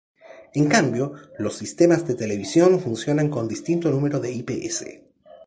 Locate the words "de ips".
4.19-4.83